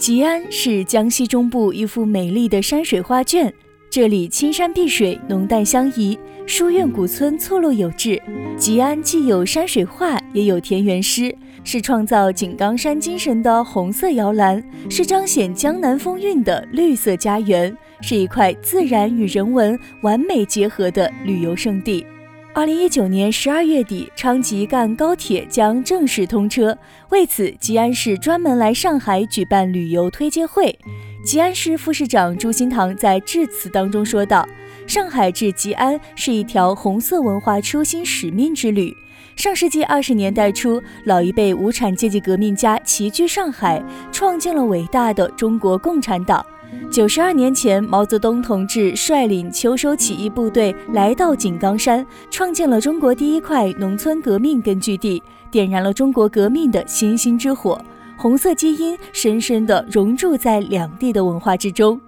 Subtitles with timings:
[0.00, 3.52] 吉安是江西中部一幅美丽的山水画卷，
[3.90, 8.18] 这里青山碧水，浓淡相宜，书院古村错落有致。
[8.56, 22.06] 吉安既有山水画，也有田园诗，是创造井冈山精神的红色摇篮，是彰显江南风韵的绿色家园，是一块自然与人文完美结合的旅游胜地。
[22.52, 26.76] 二零一九年十二月底，昌吉赣高铁将正式通车。
[27.10, 30.76] 为此，吉安市专门来上海举办旅游推介会。
[31.24, 34.46] 吉安市副市长朱新堂在致辞当中说道
[34.84, 38.92] ：“上海至吉安是一条红色文化初心使命之旅。
[39.36, 43.80] 上世纪二十年代初，老一辈无产阶级革命家齐聚上海，
[44.10, 46.44] 创建了伟大的中国共产党。”
[46.90, 57.80] 九十二年前，毛泽东同志率领秋收起义部队来到井冈山，创建了中国第一块农村革命根据地，点燃了中国革命的星星之火。
[58.16, 62.00] 红色基因深深地融入在两地的文化之中。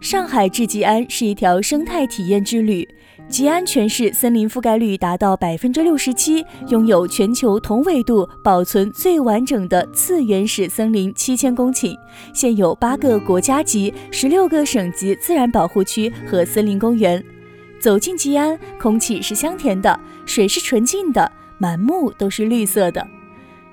[0.00, 2.88] 上海至吉安是一条生态体验之旅。
[3.28, 11.94] 吉安全市森林覆盖率达到百分之六十七，拥有全球同纬度保存最完整的次原始森林七千公顷，
[12.32, 17.22] 现有八个国家级、十六个省级自然保护区和森林公园。
[17.78, 23.06] 走进吉安，空气是香甜的，水是纯净的，满目都是绿色的。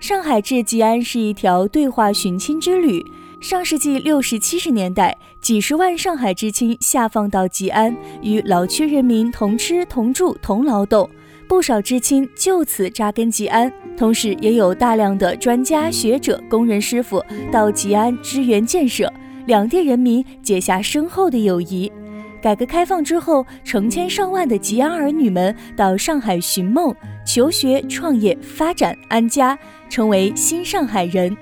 [0.00, 3.04] 上海至吉安是一条对话寻亲之旅。
[3.40, 11.06] 上世纪六十七十年代，几十万上海知青下放到吉安，与老区人民同吃同住同劳动，
[11.46, 13.70] 不少知青就此扎根吉安。
[13.94, 17.22] 同时，也有大量的专家学者、工人师傅
[17.52, 19.12] 到吉安支援建设，
[19.44, 21.92] 两地人民结下深厚的友谊。
[22.40, 26.94] 改革开放之后，成千上万的吉安儿女们到上海寻梦、
[27.26, 29.58] 求学、创业、发展、安家，
[29.90, 31.36] 成为新上海人。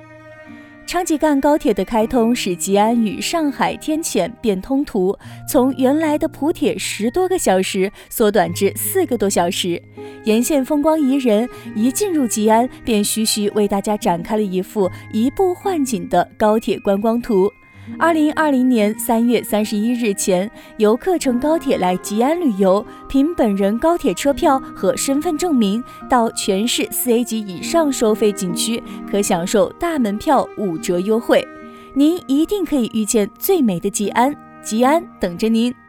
[0.84, 5.16] 昌吉赣高铁的开通，使吉安与上海天堑变通途，
[5.48, 9.83] 从原来的普铁十多个小时缩短至四个多小时。
[10.24, 17.51] 沿线风光宜人，一进入吉安，便徐徐为大家展开了一幅移步换景的高铁观光图。
[17.98, 31.47] 二零二零年三月三十一日前，游客乘高铁来吉安旅游，凭本人高铁车票和身份证明到全市四 A 级以上收费景区，可享受大门票五折优惠。
[31.95, 35.82] 您一定可以遇见最美的吉安，吉安等着您。